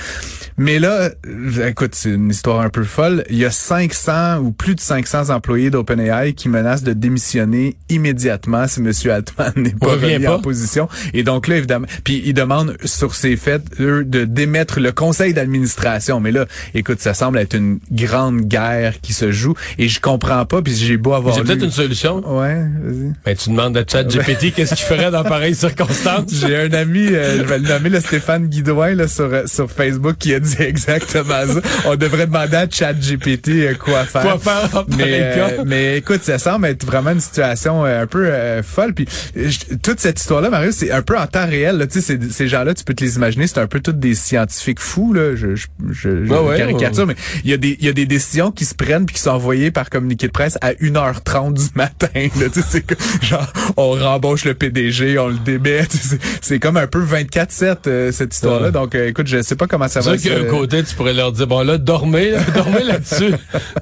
Mais 0.59 0.79
là, 0.79 1.11
euh, 1.27 1.69
écoute, 1.69 1.95
c'est 1.95 2.11
une 2.11 2.31
histoire 2.31 2.61
un 2.61 2.71
peu 2.71 2.83
folle. 2.83 3.25
Il 3.29 3.37
y 3.37 3.45
a 3.45 3.51
500 3.51 4.39
ou 4.39 4.53
plus 4.53 4.75
de 4.75 4.81
500 4.81 5.31
employés 5.31 5.71
d'OpenAI 5.71 6.33
qui 6.33 6.49
menacent 6.49 6.83
de 6.83 6.95
démissionner 6.95 7.77
immédiatement 7.91 8.67
si 8.67 8.81
M. 8.81 8.91
Altman 9.11 9.53
n'est 9.57 9.71
pas 9.71 9.93
remis 9.93 10.25
pas. 10.25 10.37
en 10.37 10.41
position. 10.41 10.89
Et 11.13 11.23
donc 11.25 11.47
là, 11.49 11.57
évidemment, 11.57 11.87
puis 12.05 12.23
ils 12.25 12.33
demandent 12.33 12.77
sur 12.85 13.15
ces 13.15 13.37
faits, 13.37 13.63
eux, 13.81 14.05
de 14.05 14.25
démettre 14.25 14.81
le 14.81 14.93
conseil 14.93 15.35
d'administration. 15.35 16.21
Mais 16.21 16.33
là, 16.33 16.47
écoute, 16.75 17.01
ça 17.01 17.13
semble 17.13 17.39
être 17.39 17.55
une 17.55 17.79
grande 17.93 18.41
guerre 18.41 19.01
qui 19.03 19.13
se 19.13 19.33
joue. 19.33 19.55
Et 19.79 19.89
je 19.89 20.01
comprends 20.01 20.47
pas, 20.47 20.63
puis 20.63 20.75
j'ai 20.75 20.97
beau 20.97 21.13
avoir 21.13 21.35
J'ai 21.35 21.43
peut-être 21.43 21.65
une 21.65 21.71
solution. 21.71 22.17
Ouais, 22.39 22.67
vas-y. 22.83 23.13
Ben, 23.25 23.37
tu 23.37 23.51
demandes 23.51 23.77
à 23.77 23.85
ChatGPT 23.87 24.55
qu'est-ce 24.55 24.75
qu'il 24.75 24.87
ferait 24.87 25.11
dans 25.11 25.25
pareilles 25.25 25.55
circonstances. 25.67 26.33
J'ai 26.33 26.57
un 26.57 26.73
ami, 26.73 27.09
euh, 27.09 27.39
je 27.39 27.43
vais 27.43 27.59
le 27.59 27.69
nommer, 27.69 27.91
le 27.91 28.01
Stéphane 28.01 28.47
Guidouin, 28.47 28.95
là, 28.95 29.07
sur, 29.07 29.27
euh, 29.27 29.43
sur 29.47 29.71
Facebook, 29.71 30.17
qui 30.19 30.33
a 30.33 30.41
dit 30.41 30.46
exactement 30.61 31.47
ça. 31.47 31.61
On 31.87 31.97
devrait 31.97 32.27
demander 32.27 32.57
à 32.57 32.67
ChatGPT 32.71 33.49
euh, 33.49 33.75
quoi 33.75 34.05
faire. 34.05 34.23
Quoi 34.23 34.39
faire 34.39 34.85
mais, 34.97 35.05
euh, 35.37 35.65
mais 35.67 35.99
écoute, 35.99 36.23
ça 36.23 36.39
semble 36.39 36.67
être 36.67 36.85
vraiment 36.85 37.11
une 37.11 37.21
situation 37.21 37.85
euh, 37.85 38.03
un 38.03 38.07
peu 38.07 38.27
euh, 38.27 38.63
folle. 38.63 38.95
Puis 38.95 39.07
je- 39.35 39.75
toute 39.77 40.01
cette 40.01 40.21
histoire-là, 40.21 40.51
Mario, 40.51 40.71
c'est 40.73 40.91
un 40.91 41.03
peu 41.03 41.17
en 41.19 41.27
temps 41.27 41.47
réel. 41.47 41.79
là. 41.79 41.87
Tu 41.87 42.01
sais, 42.01 42.19
ces 42.31 42.49
gens-là, 42.49 42.75
tu 42.75 42.85
peux 42.85 42.95
te 42.95 43.05
les 43.05 43.17
imaginer, 43.17 43.47
c'est 43.47 43.59
un 43.59 43.67
peu 43.67 43.81
tous 43.81 43.93
des 43.93 44.15
scientifiques 44.15 44.81
fous. 44.81 45.13
Là. 45.13 45.35
Je, 45.37 45.55
je, 45.57 45.67
je, 45.91 46.09
Ouais, 46.09 46.39
ouais, 46.39 46.57
caricature, 46.59 47.07
ouais. 47.07 47.15
mais 47.17 47.41
il 47.45 47.51
y 47.51 47.55
a 47.55 47.57
des 47.57 47.77
il 47.81 47.87
y 47.87 47.89
a 47.89 47.93
des 47.93 48.07
décisions 48.07 48.51
qui 48.51 48.65
se 48.65 48.75
prennent 48.75 49.07
puis 49.07 49.15
qui 49.17 49.23
sont 49.23 49.31
envoyées 49.31 49.71
par 49.71 49.91
communiqué 49.91 50.27
de 50.27 50.33
presse 50.33 50.59
à 50.61 50.73
1h30 50.73 51.55
du 51.55 51.65
matin. 51.75 52.09
Là. 52.15 52.47
Tu 52.53 52.61
sais, 52.63 52.83
c'est 52.89 53.25
genre 53.25 53.53
on 53.77 53.91
rembauche 53.93 54.45
le 54.45 54.55
PDG, 54.55 55.19
on 55.19 55.29
le 55.29 55.39
démet. 55.39 55.87
Tu 55.87 55.99
sais, 55.99 56.19
C'est 56.41 56.59
comme 56.59 56.77
un 56.77 56.87
peu 56.87 57.03
24/7 57.05 57.77
euh, 57.87 58.13
cette 58.13 58.35
histoire-là. 58.35 58.67
Ouais. 58.67 58.73
Donc 58.73 58.95
euh, 58.95 59.09
écoute, 59.09 59.27
je 59.27 59.43
sais 59.43 59.57
pas 59.57 59.67
comment 59.67 59.89
ça 59.89 60.01
va. 60.01 60.17
Qu'un 60.43 60.45
se- 60.47 60.51
côté, 60.51 60.83
tu 60.85 60.95
pourrais 60.95 61.15
leur 61.15 61.33
dire, 61.33 61.47
bon 61.47 61.63
là, 61.67 61.79
dormez, 61.79 62.31
là, 62.31 62.39
dormez 62.55 62.83
là-dessus. 62.85 63.33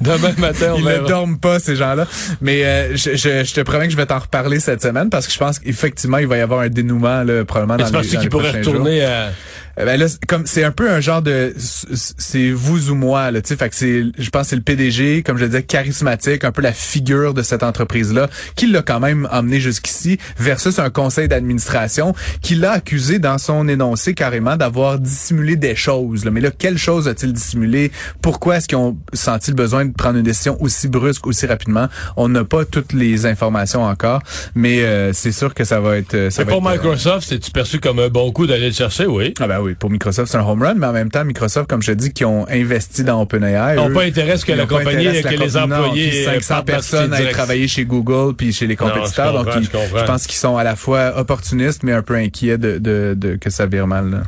Demain 0.01 0.33
matin, 0.39 0.73
on 0.75 0.79
Ils 0.79 0.85
ne 0.85 1.09
dorment 1.09 1.39
pas, 1.39 1.59
ces 1.61 1.77
gens-là. 1.77 2.07
Mais 2.41 2.65
euh, 2.65 2.97
je, 2.97 3.17
je, 3.17 3.45
je 3.45 3.55
te 3.55 3.61
promets 3.61 3.87
que 3.87 3.93
je 3.93 3.97
vais 3.97 4.07
t'en 4.07 4.19
reparler 4.19 4.61
cette 4.61 4.83
semaine 4.83 5.11
parce 5.11 5.27
que 5.27 5.33
je 5.33 5.39
pense 5.39 5.59
qu'effectivement, 5.59 6.19
il 6.19 6.27
va 6.27 6.37
y 6.37 6.41
avoir 6.41 6.61
un 6.61 6.69
dénouement 6.69 7.23
là, 7.23 7.45
probablement 7.45 7.77
Mais 7.85 7.91
dans 7.91 8.01
tu 8.01 8.07
les, 8.07 8.13
dans 8.15 8.21
qu'il 8.21 8.21
les 8.21 8.29
pourrait 8.29 8.45
prochains 8.49 8.63
jours. 8.63 8.73
retourner 8.75 9.05
à... 9.05 9.31
Euh, 9.79 9.85
Ben 9.85 9.99
là, 9.99 10.09
c'est 10.09 10.25
comme 10.27 10.47
c'est 10.47 10.65
un 10.65 10.71
peu 10.71 10.91
un 10.91 11.01
genre 11.01 11.23
de 11.23 11.55
c'est 11.57 12.51
vous 12.51 12.91
ou 12.91 12.95
moi 12.95 13.31
là, 13.31 13.41
tu 13.41 13.49
sais, 13.49 13.57
fait 13.57 13.69
que 13.69 13.75
c'est 13.75 14.05
je 14.19 14.31
pense 14.31 14.49
c'est 14.49 14.57
le 14.57 14.63
PDG 14.63 15.23
comme 15.23 15.37
je 15.37 15.43
le 15.43 15.49
disais 15.49 15.63
charismatique, 15.63 16.45
un 16.45 16.53
peu 16.53 16.63
la 16.63 16.73
figure 16.73 17.35
de 17.35 17.43
cette 17.43 17.63
entreprise 17.63 18.13
là 18.13 18.29
qui 18.57 18.67
l'a 18.67 18.83
quand 18.83 19.01
même 19.01 19.29
emmené 19.33 19.61
jusqu'ici 19.61 20.19
versus 20.39 20.79
un 20.79 20.91
conseil 20.91 21.29
d'administration 21.29 22.15
qui 22.43 22.55
l'a 22.55 22.73
accusé 22.73 23.19
dans 23.19 23.39
son 23.39 23.69
énoncé 23.69 24.15
carrément 24.15 24.57
d'avoir 24.57 24.99
dissimulé 24.99 25.57
des 25.57 25.75
choses. 25.75 26.25
Là. 26.25 26.31
Mais 26.31 26.41
là, 26.41 26.51
quelles 26.51 26.79
choses 26.79 27.09
a-t-il 27.09 27.33
dissimulé? 27.33 27.91
Pourquoi 28.23 28.57
est-ce 28.57 28.69
qu'ils 28.69 28.79
ont 28.79 28.97
senti 29.13 29.51
le 29.51 29.57
besoin 29.57 29.85
de 29.85 29.93
prendre 29.93 30.19
une 30.19 30.25
décision 30.25 30.57
aussi 30.61 30.89
brusque 30.89 31.27
aussi 31.27 31.47
rapidement? 31.47 31.89
On 32.17 32.29
n'a 32.29 32.45
pas 32.45 32.65
toutes 32.65 32.93
les 32.93 33.27
informations 33.27 33.83
encore, 33.85 34.21
mais 34.55 34.83
euh, 34.83 35.13
c'est 35.13 35.33
sûr 35.33 35.55
que 35.55 35.65
ça 35.65 35.81
va 35.81 35.97
être 35.97 36.15
euh, 36.15 36.31
ça 36.31 36.45
va 36.45 36.53
pour 36.53 36.61
être, 36.61 36.67
euh, 36.67 36.89
Microsoft, 36.89 37.29
c'est-tu 37.29 37.51
perçu 37.51 37.81
comme 37.81 37.99
un 37.99 38.09
bon 38.09 38.31
coup 38.33 38.47
d'aller 38.47 38.67
le 38.67 38.73
chercher, 38.73 39.07
oui? 39.07 39.35
ah 39.41 39.47
ben 39.47 39.61
oui, 39.65 39.75
pour 39.75 39.91
Microsoft, 39.91 40.31
c'est 40.31 40.39
un 40.39 40.47
home 40.47 40.63
run, 40.63 40.75
mais 40.75 40.87
en 40.87 40.93
même 40.93 41.11
temps, 41.11 41.25
Microsoft, 41.25 41.69
comme 41.69 41.83
je 41.83 41.93
te 41.93 41.97
dis, 41.97 42.13
qui 42.13 42.25
ont 42.25 42.47
investi 42.49 43.05
dans 43.05 43.21
OpenAI. 43.23 43.75
Ils 43.75 43.77
n'ont 43.77 43.93
pas 43.93 44.05
intérêt 44.05 44.37
que 44.39 44.53
la 44.53 44.67
compagnie, 44.67 45.05
que 45.23 45.29
les 45.29 45.37
non, 45.53 45.63
employés... 45.63 46.09
puis 46.11 46.27
euh, 46.27 46.41
500 46.41 46.55
partent 46.55 46.67
dans 46.69 46.73
personnes 46.73 47.11
direction. 47.11 47.33
travailler 47.33 47.69
chez 47.69 47.85
Google 47.85 48.35
puis 48.37 48.53
chez 48.53 48.67
les 48.67 48.77
Non, 48.77 48.87
je 48.89 48.93
compétiteurs. 48.95 49.33
donc, 49.33 49.49
ils- 49.57 49.65
je 49.65 49.99
je 49.99 50.05
pense 50.05 50.27
qu'ils 50.27 50.37
sont 50.39 50.57
à 50.57 50.65
la 50.65 50.77
fois 50.77 51.19
opportunistes, 51.19 51.83
mais 51.83 51.93
un 51.93 52.03
peu 52.03 52.15
inquiets 52.15 52.59
de, 52.59 52.79
de, 52.79 53.15
de 53.17 53.37
que 53.37 53.51
ça 53.51 53.67
vire 53.67 53.87
mal. 53.87 54.11
Là. 54.11 54.23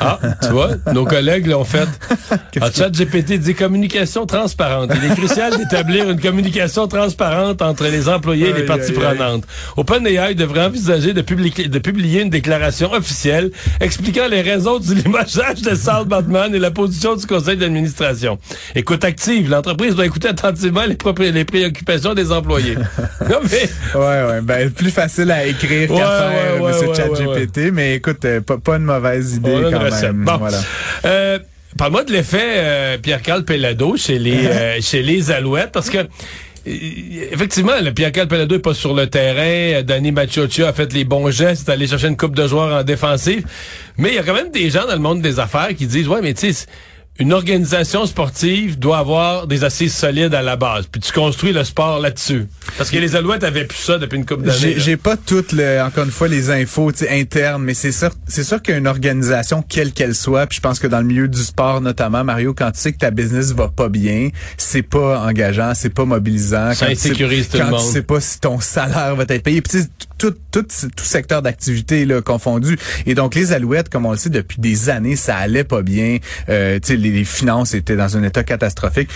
Ah, 0.00 0.18
tu 0.42 0.48
vois, 0.48 0.70
nos 0.92 1.04
collègues 1.04 1.46
l'ont 1.46 1.64
fait. 1.64 1.88
En 2.60 2.70
chat 2.70 2.90
GPT 2.90 3.34
dit 3.38 3.54
communication 3.54 4.26
transparente. 4.26 4.90
Il 4.94 5.10
est 5.10 5.14
crucial 5.14 5.56
d'établir 5.58 6.08
une 6.10 6.20
communication 6.20 6.86
transparente 6.88 7.62
entre 7.62 7.84
les 7.84 8.08
employés 8.08 8.50
et 8.50 8.52
les 8.52 8.64
parties 8.66 8.92
prenantes. 8.92 9.44
OpenAI 9.76 10.34
devrait 10.34 10.64
envisager 10.66 11.12
de, 11.12 11.22
publier- 11.22 11.68
de 11.68 11.78
publier 11.78 12.22
une 12.22 12.30
déclaration 12.30 12.92
officielle 12.92 13.50
expliquant 13.80 14.28
les 14.30 14.40
raisons 14.42 14.78
du 14.78 14.94
limogeage 14.94 15.62
de 15.62 15.74
Sal 15.74 16.04
Batman 16.06 16.54
et 16.54 16.58
la 16.58 16.70
position 16.70 17.16
du 17.16 17.26
conseil 17.26 17.56
d'administration. 17.56 18.38
Écoute 18.74 19.04
active, 19.04 19.50
l'entreprise 19.50 19.94
doit 19.94 20.06
écouter 20.06 20.28
attentivement 20.28 20.84
les, 20.86 20.94
propri- 20.94 21.32
les 21.32 21.44
préoccupations 21.44 22.14
des 22.14 22.32
employés. 22.32 22.74
non, 23.30 23.38
mais 23.50 23.68
Ouais, 23.94 24.00
ouais. 24.28 24.40
Ben, 24.42 24.70
plus 24.70 24.90
facile 24.90 25.30
à 25.30 25.46
écrire 25.46 25.90
Ouais, 25.90 25.98
qu'à 25.98 26.06
faire, 26.06 26.54
ouais, 26.56 26.60
ouais, 26.60 26.72
Monsieur 26.72 26.94
ChatGPT, 26.94 27.72
mais 27.72 27.96
écoute, 27.96 28.24
euh, 28.24 28.40
pas, 28.40 28.58
pas 28.58 28.76
une 28.76 28.84
mauvaise 28.84 29.34
idée 29.36 29.50
Recette. 29.68 30.02
même. 30.02 30.24
Bon. 30.24 30.36
Voilà. 30.36 30.60
Euh, 31.04 31.38
Parle-moi 31.76 32.04
de 32.04 32.12
l'effet 32.12 32.54
euh, 32.56 32.98
Pierre-Carl 32.98 33.44
Pellado 33.44 33.96
chez 33.96 34.18
les 34.18 34.46
euh, 34.46 34.80
chez 34.80 35.02
les 35.02 35.32
Alouettes, 35.32 35.72
parce 35.72 35.90
que 35.90 36.06
effectivement, 36.66 37.72
le 37.82 37.92
Pierre-Carl 37.92 38.28
Pellado 38.28 38.54
est 38.54 38.60
pas 38.60 38.74
sur 38.74 38.94
le 38.94 39.08
terrain. 39.08 39.82
Danny 39.82 40.12
Machocha 40.12 40.68
a 40.68 40.72
fait 40.72 40.92
les 40.92 41.04
bons 41.04 41.30
gestes, 41.30 41.68
est 41.68 41.72
allé 41.72 41.86
chercher 41.86 42.08
une 42.08 42.16
coupe 42.16 42.36
de 42.36 42.46
joueurs 42.46 42.80
en 42.80 42.84
défensive. 42.84 43.44
Mais 43.98 44.10
il 44.10 44.14
y 44.14 44.18
a 44.18 44.22
quand 44.22 44.34
même 44.34 44.52
des 44.52 44.70
gens 44.70 44.86
dans 44.86 44.94
le 44.94 45.00
monde 45.00 45.20
des 45.20 45.40
affaires 45.40 45.74
qui 45.76 45.86
disent, 45.86 46.08
ouais, 46.08 46.20
mais 46.22 46.32
tu 46.34 46.52
sais, 46.52 46.66
une 47.20 47.32
organisation 47.32 48.06
sportive 48.06 48.78
doit 48.78 48.98
avoir 48.98 49.46
des 49.46 49.62
assises 49.62 49.94
solides 49.94 50.34
à 50.34 50.42
la 50.42 50.56
base, 50.56 50.86
puis 50.90 51.00
tu 51.00 51.12
construis 51.12 51.52
le 51.52 51.62
sport 51.62 52.00
là-dessus. 52.00 52.46
Parce 52.76 52.90
que 52.90 52.98
les 52.98 53.14
Alouettes 53.14 53.44
avaient 53.44 53.66
plus 53.66 53.78
ça 53.78 53.98
depuis 53.98 54.16
une 54.16 54.26
couple 54.26 54.42
d'années. 54.42 54.74
J'ai 54.78 54.96
pas 54.96 55.16
toutes, 55.16 55.52
le, 55.52 55.80
encore 55.80 56.04
une 56.04 56.10
fois, 56.10 56.26
les 56.26 56.50
infos 56.50 56.90
internes, 57.08 57.62
mais 57.62 57.74
c'est 57.74 57.92
sûr, 57.92 58.10
c'est 58.26 58.42
sûr 58.42 58.60
qu'une 58.60 58.88
organisation, 58.88 59.62
quelle 59.62 59.92
qu'elle 59.92 60.16
soit, 60.16 60.48
puis 60.48 60.56
je 60.56 60.60
pense 60.60 60.80
que 60.80 60.88
dans 60.88 60.98
le 60.98 61.04
milieu 61.04 61.28
du 61.28 61.40
sport 61.40 61.80
notamment, 61.80 62.24
Mario, 62.24 62.52
quand 62.52 62.72
tu 62.72 62.80
sais 62.80 62.92
que 62.92 62.98
ta 62.98 63.12
business 63.12 63.52
va 63.52 63.68
pas 63.68 63.88
bien, 63.88 64.30
c'est 64.56 64.82
pas 64.82 65.20
engageant, 65.20 65.72
c'est 65.74 65.94
pas 65.94 66.04
mobilisant. 66.04 66.74
Ça 66.74 66.86
insécurise 66.86 67.48
tout 67.48 67.58
le 67.58 67.64
monde. 67.64 67.74
Quand 67.74 67.86
tu 67.86 67.92
sais 67.92 68.02
pas 68.02 68.20
si 68.20 68.40
ton 68.40 68.58
salaire 68.58 69.14
va 69.14 69.24
être 69.28 69.42
payé, 69.42 69.62
puis 69.62 69.82
tout, 70.30 70.62
tout, 70.62 70.66
tout 70.96 71.04
secteur 71.04 71.42
d'activité 71.42 72.06
là 72.06 72.22
confondu. 72.22 72.78
Et 73.06 73.14
donc 73.14 73.34
les 73.34 73.52
Alouettes, 73.52 73.90
comme 73.90 74.06
on 74.06 74.12
le 74.12 74.16
sait 74.16 74.30
depuis 74.30 74.58
des 74.58 74.88
années, 74.88 75.16
ça 75.16 75.36
allait 75.36 75.64
pas 75.64 75.82
bien. 75.82 76.18
Euh, 76.48 76.78
les, 76.88 77.24
finances 77.24 77.74
étaient 77.74 77.96
dans 77.96 78.16
un 78.16 78.22
état 78.22 78.42
catastrophique. 78.42 79.10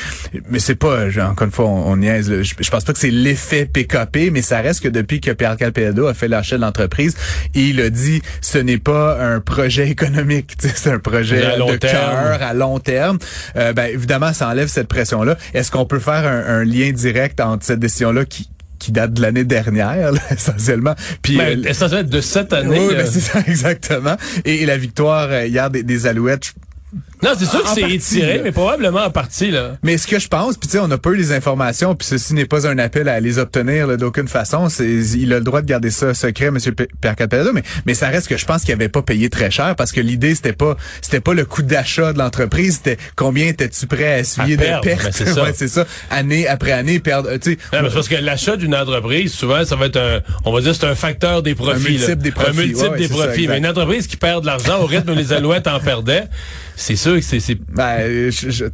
Mais 0.51 0.59
c'est 0.59 0.75
pas, 0.75 1.07
encore 1.23 1.47
une 1.47 1.53
fois, 1.53 1.67
on, 1.67 1.97
niaise. 1.97 2.43
Je, 2.43 2.71
pense 2.71 2.85
pas 2.85 2.93
que 2.93 2.99
c'est 2.99 3.11
l'effet 3.11 3.67
PKP, 3.67 4.31
mais 4.33 4.43
ça 4.43 4.61
reste 4.61 4.83
que 4.83 4.89
depuis 4.89 5.21
que 5.21 5.31
Pierre 5.31 5.57
Calpedo 5.57 6.07
a 6.07 6.15
fait 6.15 6.29
l'achat 6.29 6.57
de 6.57 6.63
l'entreprise, 6.63 7.17
il 7.55 7.81
a 7.81 7.91
dit 7.91 8.21
ce 8.41 8.59
n'est 8.59 8.79
pas 8.79 9.19
un 9.21 9.41
projet 9.41 9.89
économique, 9.89 10.53
c'est 10.75 10.91
un 10.91 10.99
projet 10.99 11.41
de 11.41 11.77
cœur 11.77 12.43
à 12.43 12.53
long 12.55 12.79
terme. 12.81 13.19
Euh, 13.57 13.73
ben, 13.73 13.87
évidemment, 13.87 14.33
ça 14.33 14.49
enlève 14.49 14.69
cette 14.69 14.89
pression-là. 14.89 15.37
Est-ce 15.55 15.71
qu'on 15.71 15.87
peut 15.87 16.01
faire 16.01 16.27
un, 16.27 16.61
un 16.61 16.65
lien 16.65 16.93
direct 16.93 17.41
entre 17.41 17.65
cette 17.65 17.81
décision-là 17.81 18.25
qui 18.25 18.49
qui 18.79 18.93
date 18.93 19.13
de 19.13 19.23
l'année 19.23 19.45
dernière, 19.45 20.13
essentiellement. 20.31 20.95
Puis 21.23 21.37
ben, 21.37 21.59
euh, 21.59 21.69
essentiellement 21.69 22.09
de 22.09 22.21
cette 22.21 22.53
année. 22.53 22.79
Oui, 22.89 22.95
ben, 22.95 23.07
c'est 23.07 23.21
ça, 23.21 23.41
exactement. 23.47 24.17
Et, 24.45 24.67
la 24.67 24.77
victoire 24.77 25.29
euh, 25.31 25.47
hier 25.47 25.71
des, 25.71 25.83
des 25.83 26.07
Alouettes, 26.07 26.53
non, 27.23 27.31
c'est 27.39 27.47
sûr 27.47 27.63
que 27.63 27.69
c'est 27.69 27.91
étiré, 27.91 28.41
mais 28.43 28.53
probablement 28.53 29.05
en 29.05 29.11
partie. 29.11 29.51
Là. 29.51 29.77
Mais 29.83 29.99
ce 29.99 30.07
que 30.07 30.19
je 30.19 30.29
pense, 30.29 30.57
puis 30.57 30.69
tu 30.69 30.73
sais, 30.73 30.79
on 30.81 30.91
a 30.91 30.99
peu 30.99 31.15
les 31.15 31.33
informations, 31.33 31.95
puis 31.95 32.07
ceci 32.07 32.35
n'est 32.35 32.45
pas 32.45 32.67
un 32.67 32.79
appel 32.79 33.09
à 33.09 33.21
les 33.21 33.39
obtenir 33.39 33.97
d'aucune 33.97 34.29
façon. 34.29 34.69
C'est, 34.69 34.89
il 34.89 35.33
a 35.33 35.39
le 35.39 35.45
droit 35.45 35.61
de 35.61 35.67
garder 35.67 35.91
ça 35.91 36.15
secret, 36.15 36.47
M. 36.47 36.59
Pierre 37.01 37.17
Capello, 37.17 37.53
mais, 37.53 37.63
mais 37.87 37.95
ça 37.95 38.09
reste 38.09 38.29
que 38.29 38.37
je 38.37 38.47
pense 38.47 38.63
qu'il 38.63 38.73
avait 38.73 38.89
pas 38.89 39.03
payé 39.03 39.31
très 39.31 39.51
cher 39.51 39.75
parce 39.77 39.93
que 39.93 40.01
l'idée, 40.01 40.35
c'était 40.35 40.53
pas 40.53 40.77
c'était 41.01 41.21
pas 41.21 41.35
le 41.35 41.45
coût 41.45 41.63
d'achat 41.63 42.13
de 42.13 42.19
l'entreprise, 42.19 42.77
c'était 42.77 42.99
combien 43.17 43.47
étais-tu 43.47 43.87
prêt 43.87 44.13
à 44.13 44.19
essuyer 44.19 44.57
de 44.57 44.81
pertes. 44.81 45.23
Ben, 45.25 45.53
c'est 45.55 45.69
ça. 45.69 45.87
Année 46.11 46.47
après 46.47 46.73
année, 46.73 47.01
perdre. 47.01 47.31
Tu 47.39 47.53
sais, 47.53 47.59
parce 47.71 48.09
que 48.09 48.17
l'achat 48.17 48.57
d'une 48.57 48.75
entreprise, 48.75 49.33
souvent, 49.33 49.65
ça 49.65 49.77
va 49.77 49.87
être 49.87 49.97
un, 49.97 50.21
on 50.45 50.53
va 50.53 50.61
dire, 50.61 50.75
c'est 50.75 50.87
un 50.87 50.95
facteur 50.95 51.43
des 51.43 51.55
profits. 51.55 51.87
Un 51.87 51.91
multiple 51.91 52.17
des 52.17 52.31
profits. 52.31 52.51
Un 52.51 52.63
multiple 52.63 52.99
des 52.99 53.09
profits. 53.09 53.49
mais 53.49 53.59
une 53.59 53.67
entreprise 53.67 54.07
qui 54.07 54.17
perd 54.17 54.43
de 54.43 54.47
l'argent 54.47 54.81
au 54.81 54.87
rythme 54.87 55.11
où 55.11 55.15
les 55.15 55.33
Alouettes 55.33 55.67
en 55.67 55.81
perdaient, 55.81 56.29
c'est 56.77 56.97
sûr 56.97 57.08
que 57.17 57.23
c'est... 57.23 57.59
Ben, 57.73 58.31
je, 58.31 58.51
je, 58.51 58.65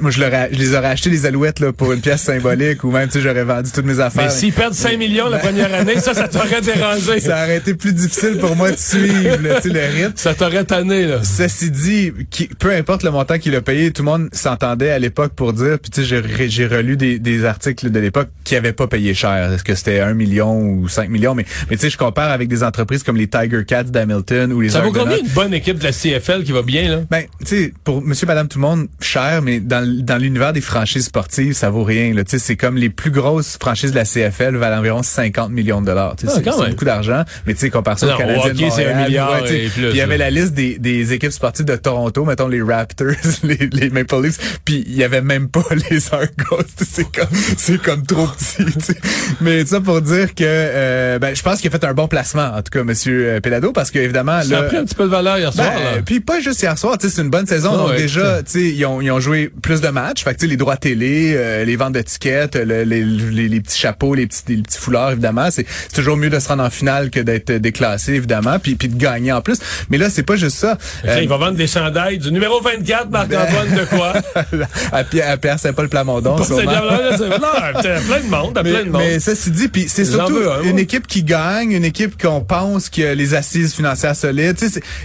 moi, 0.00 0.10
je, 0.10 0.18
je, 0.18 0.58
les 0.58 0.74
aurais 0.74 0.88
acheté 0.88 1.10
les 1.10 1.26
alouettes 1.26 1.60
là, 1.60 1.72
pour 1.72 1.92
une 1.92 2.00
pièce 2.00 2.22
symbolique 2.22 2.84
ou 2.84 2.90
même, 2.90 3.08
j'aurais 3.14 3.44
vendu 3.44 3.70
toutes 3.72 3.86
mes 3.86 4.00
affaires. 4.00 4.24
Mais 4.24 4.30
s'ils 4.30 4.52
perdent 4.52 4.74
5 4.74 4.98
millions 4.98 5.28
la 5.28 5.38
première 5.38 5.72
année, 5.74 5.98
ça, 6.00 6.14
ça 6.14 6.28
t'aurait 6.28 6.60
dérangé. 6.60 7.20
ça 7.20 7.44
aurait 7.44 7.58
été 7.58 7.74
plus 7.74 7.92
difficile 7.92 8.38
pour 8.38 8.56
moi 8.56 8.70
de 8.70 8.76
suivre 8.76 9.38
le 9.40 9.80
rythme. 9.80 10.12
Ça 10.16 10.34
t'aurait 10.34 10.64
tanné, 10.64 11.06
là. 11.06 11.20
Ceci 11.22 11.70
dit, 11.70 12.12
qui, 12.30 12.48
peu 12.48 12.72
importe 12.72 13.02
le 13.02 13.10
montant 13.10 13.38
qu'il 13.38 13.54
a 13.54 13.60
payé, 13.60 13.90
tout 13.90 14.02
le 14.02 14.10
monde 14.10 14.28
s'entendait 14.32 14.90
à 14.90 14.98
l'époque 14.98 15.32
pour 15.34 15.52
dire, 15.52 15.78
puis 15.78 15.90
tu 15.90 16.04
sais, 16.04 16.48
j'ai 16.48 16.66
relu 16.66 16.96
des, 16.96 17.18
des 17.18 17.44
articles 17.44 17.90
de 17.90 18.00
l'époque 18.00 18.28
qui 18.44 18.56
avaient 18.56 18.72
pas 18.72 18.86
payé 18.86 19.14
cher. 19.14 19.52
Est-ce 19.52 19.64
que 19.64 19.74
c'était 19.74 20.00
1 20.00 20.14
million 20.14 20.58
ou 20.60 20.88
5 20.88 21.08
millions? 21.08 21.34
Mais, 21.34 21.44
mais 21.70 21.76
tu 21.76 21.82
sais, 21.82 21.90
je 21.90 21.98
compare 21.98 22.30
avec 22.30 22.48
des 22.48 22.62
entreprises 22.62 23.02
comme 23.02 23.16
les 23.16 23.28
Tiger 23.28 23.64
Cats 23.66 23.84
d'Hamilton 23.84 24.52
ou 24.52 24.60
les 24.60 24.70
Ça 24.70 24.80
vaut 24.80 24.92
combien 24.92 25.18
une 25.18 25.28
bonne 25.28 25.54
équipe 25.54 25.78
de 25.78 25.84
la 25.84 25.92
CFL 25.92 26.44
qui 26.44 26.52
va 26.52 26.62
bien, 26.62 26.90
là? 26.90 27.00
Ben, 27.10 27.24
tu 27.40 27.46
sais, 27.46 27.72
pour 27.84 28.02
monsieur, 28.02 28.26
madame, 28.26 28.48
tout 28.48 28.58
le 28.58 28.66
monde, 28.66 28.88
cher, 29.00 29.40
mais 29.42 29.60
dans, 29.60 29.86
dans 30.04 30.18
l'univers 30.18 30.52
des 30.52 30.60
franchises 30.60 31.06
sportives, 31.06 31.54
ça 31.54 31.70
vaut 31.70 31.84
rien. 31.84 32.12
Tu 32.14 32.22
sais, 32.26 32.38
c'est 32.38 32.56
comme 32.56 32.76
les 32.76 32.90
plus 32.90 33.10
grosses 33.10 33.56
franchises 33.58 33.92
de 33.92 33.96
la 33.96 34.04
CFL 34.04 34.56
valent 34.56 34.78
environ 34.78 35.02
50 35.02 35.50
millions 35.50 35.80
de 35.80 35.86
dollars. 35.86 36.16
Ah, 36.26 36.30
c'est 36.34 36.70
beaucoup 36.70 36.84
d'argent, 36.84 37.24
mais 37.46 37.54
tu 37.54 37.60
sais, 37.60 37.70
compare 37.70 37.98
ça 37.98 38.14
au 38.14 38.18
Canadien 38.18 38.52
de 38.52 38.70
c'est 38.70 38.92
un 38.92 39.04
milliard 39.04 39.40
Il 39.48 39.96
y 39.96 40.00
avait 40.00 40.18
la 40.18 40.30
liste 40.30 40.52
des, 40.52 40.78
des 40.78 41.12
équipes 41.12 41.32
sportives 41.32 41.64
de 41.64 41.76
Toronto, 41.76 42.24
mettons 42.24 42.48
les 42.48 42.62
Raptors, 42.62 43.14
les, 43.42 43.68
les 43.72 43.90
Maple 43.90 44.22
Leafs, 44.22 44.60
puis 44.64 44.84
il 44.86 44.94
y 44.94 45.04
avait 45.04 45.22
même 45.22 45.48
pas 45.48 45.64
les 45.90 46.12
Argos. 46.12 46.64
C'est 46.86 47.10
comme, 47.10 47.28
c'est 47.56 47.80
comme 47.80 48.04
trop 48.04 48.26
petit. 48.26 48.96
Mais 49.40 49.64
ça 49.64 49.80
pour 49.80 50.02
dire 50.02 50.34
que, 50.34 50.44
euh, 50.44 51.18
ben, 51.18 51.34
je 51.34 51.42
pense 51.42 51.60
qu'il 51.60 51.68
a 51.68 51.78
fait 51.78 51.84
un 51.84 51.94
bon 51.94 52.08
placement, 52.08 52.52
en 52.54 52.62
tout 52.62 52.70
cas, 52.70 52.84
Monsieur 52.84 53.28
euh, 53.28 53.40
Pelado, 53.40 53.72
parce 53.72 53.90
que 53.90 53.98
évidemment, 53.98 54.42
ça 54.42 54.58
a 54.58 54.62
pris 54.64 54.76
un 54.76 54.84
petit 54.84 54.94
peu 54.94 55.04
de 55.04 55.10
valeur 55.10 55.38
hier 55.38 55.52
soir. 55.52 55.72
Ben, 55.74 56.02
puis 56.02 56.20
pas 56.20 56.40
juste 56.40 56.62
hier 56.62 56.76
soir, 56.76 56.98
tu 56.98 57.08
sais, 57.08 57.19
c'est 57.20 57.24
une 57.24 57.30
bonne 57.30 57.46
saison. 57.46 57.76
donc 57.76 57.96
déjà, 57.96 58.42
tu 58.42 58.52
sais, 58.52 58.62
ils 58.62 58.84
ont, 58.86 59.00
ils 59.02 59.10
ont 59.10 59.20
joué 59.20 59.50
plus 59.62 59.82
de 59.82 59.88
matchs. 59.88 60.24
Fait 60.24 60.34
que, 60.34 60.46
les 60.46 60.56
droits 60.56 60.78
télé, 60.78 61.34
euh, 61.36 61.64
les 61.64 61.76
ventes 61.76 61.92
d'étiquettes, 61.92 62.56
les, 62.56 62.84
les, 62.86 63.04
les, 63.04 63.60
petits 63.60 63.78
chapeaux, 63.78 64.14
les 64.14 64.26
petits, 64.26 64.42
les 64.48 64.62
petits 64.62 64.78
foulards, 64.78 65.12
évidemment. 65.12 65.48
C'est 65.50 65.66
toujours 65.94 66.16
mieux 66.16 66.30
de 66.30 66.38
se 66.38 66.48
rendre 66.48 66.64
en 66.64 66.70
finale 66.70 67.10
que 67.10 67.20
d'être 67.20 67.52
déclassé, 67.52 68.14
évidemment, 68.14 68.58
puis, 68.58 68.74
puis 68.74 68.88
de 68.88 68.96
gagner 68.96 69.32
en 69.32 69.42
plus. 69.42 69.58
Mais 69.90 69.98
là, 69.98 70.08
c'est 70.08 70.22
pas 70.22 70.36
juste 70.36 70.56
ça. 70.56 70.78
Euh, 71.04 71.20
il 71.20 71.28
va 71.28 71.36
vendre 71.36 71.56
des 71.56 71.66
chandails 71.66 72.18
du 72.18 72.32
numéro 72.32 72.60
24, 72.62 73.10
Marc-Antoine 73.10 73.74
de 73.74 73.84
quoi? 73.84 74.14
à 74.92 75.04
Pierre, 75.04 75.30
à 75.30 75.36
Pierre 75.36 75.58
Saint-Paul 75.58 75.88
Plamondon. 75.88 76.36
non, 76.38 76.44
plein 76.46 76.56
de 76.56 78.30
monde, 78.30 78.54
plein 78.54 78.84
de 78.84 78.90
monde. 78.90 79.02
Mais 79.02 79.20
ça, 79.20 79.34
c'est 79.34 79.50
dit, 79.50 79.68
puis 79.68 79.86
c'est 79.88 80.06
surtout 80.06 80.38
une 80.64 80.78
équipe 80.78 81.06
qui 81.06 81.22
gagne, 81.22 81.72
une 81.72 81.84
équipe 81.84 82.20
qu'on 82.20 82.40
pense 82.40 82.88
que 82.88 83.14
les 83.14 83.34
assises 83.34 83.74
financières 83.74 84.16
solides. 84.16 84.56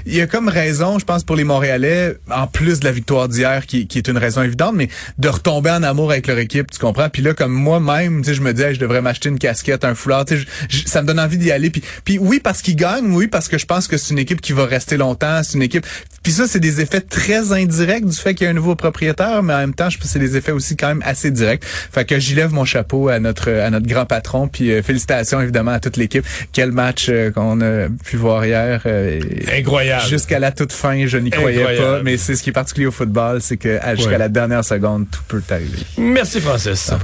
Il 0.05 0.15
y 0.15 0.21
a 0.21 0.27
comme 0.27 0.47
raison, 0.47 0.97
je 0.97 1.05
pense, 1.05 1.25
pour 1.25 1.35
les 1.35 1.43
Montréalais, 1.43 2.04
en 2.29 2.47
plus 2.47 2.79
de 2.79 2.85
la 2.85 2.91
victoire 2.91 3.27
d'hier, 3.27 3.65
qui, 3.65 3.87
qui 3.87 3.97
est 3.97 4.07
une 4.07 4.17
raison 4.17 4.41
évidente, 4.41 4.73
mais 4.75 4.89
de 5.17 5.27
retomber 5.27 5.71
en 5.71 5.83
amour 5.83 6.11
avec 6.11 6.27
leur 6.27 6.39
équipe, 6.39 6.71
tu 6.71 6.79
comprends? 6.79 7.09
Puis 7.09 7.21
là, 7.21 7.33
comme 7.33 7.51
moi-même, 7.51 8.23
je 8.23 8.41
me 8.41 8.53
disais, 8.53 8.75
je 8.75 8.79
devrais 8.79 9.01
m'acheter 9.01 9.29
une 9.29 9.39
casquette, 9.39 9.85
un 9.85 9.95
foulard, 9.95 10.25
ça 10.85 11.01
me 11.01 11.07
donne 11.07 11.19
envie 11.19 11.37
d'y 11.37 11.51
aller. 11.51 11.69
Puis, 11.69 11.83
puis 12.03 12.17
oui, 12.17 12.39
parce 12.43 12.61
qu'ils 12.61 12.75
gagnent, 12.75 13.11
oui, 13.11 13.27
parce 13.27 13.47
que 13.47 13.57
je 13.57 13.65
pense 13.65 13.87
que 13.87 13.97
c'est 13.97 14.11
une 14.11 14.19
équipe 14.19 14.41
qui 14.41 14.53
va 14.53 14.65
rester 14.65 14.97
longtemps, 14.97 15.41
c'est 15.43 15.55
une 15.55 15.63
équipe... 15.63 15.85
Puis 16.23 16.33
ça, 16.33 16.47
c'est 16.47 16.59
des 16.59 16.81
effets 16.81 17.01
très 17.01 17.51
indirects 17.51 18.05
du 18.05 18.15
fait 18.15 18.33
qu'il 18.33 18.45
y 18.45 18.47
a 18.47 18.49
un 18.49 18.55
nouveau 18.55 18.75
propriétaire, 18.75 19.43
mais 19.43 19.53
en 19.53 19.59
même 19.59 19.75
temps, 19.75 19.91
je 19.91 19.97
pense 19.97 20.07
que 20.07 20.13
c'est 20.13 20.19
des 20.19 20.35
effets 20.37 20.51
aussi 20.51 20.75
quand 20.75 20.87
même 20.87 21.03
assez 21.05 21.29
directs. 21.29 21.63
Fait 21.63 22.03
que 22.03 22.17
j'y 22.19 22.33
lève 22.33 22.51
mon 22.51 22.65
chapeau 22.65 23.09
à 23.09 23.19
notre 23.19 23.51
à 23.51 23.69
notre 23.69 23.85
grand 23.85 24.05
patron, 24.05 24.47
puis 24.47 24.71
euh, 24.71 24.81
félicitations 24.81 25.39
évidemment 25.39 25.71
à 25.71 25.79
toute 25.79 25.97
l'équipe. 25.97 26.25
Quel 26.51 26.71
match 26.71 27.07
euh, 27.09 27.29
qu'on 27.29 27.61
a 27.61 27.89
pu 28.03 28.17
voir 28.17 28.43
hier. 28.45 28.81
Euh, 28.87 29.19
Incroyable. 29.55 30.07
Jusqu'à 30.07 30.39
la 30.39 30.51
toute 30.51 30.73
fin, 30.73 31.05
je 31.05 31.17
n'y 31.17 31.29
croyais 31.29 31.63
pas, 31.77 31.94
mais 32.03 32.17
c'est 32.17 32.35
ce 32.35 32.43
qui 32.43 32.49
est 32.49 32.53
particulier 32.53 32.87
au 32.87 32.91
football, 32.91 33.41
c'est 33.41 33.57
que 33.57 33.79
jusqu'à 33.95 34.17
la 34.17 34.29
dernière 34.29 34.63
seconde, 34.63 35.05
tout 35.11 35.23
peut 35.27 35.43
arriver. 35.49 35.79
Merci 35.97 36.39
Francis. 36.41 36.79
Sans 36.79 36.97